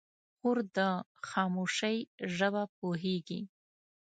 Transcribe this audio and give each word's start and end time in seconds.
خور 0.35 0.57
د 0.77 0.77
خاموشۍ 1.29 1.97
ژبه 2.35 2.63
پوهېږي. 2.77 3.41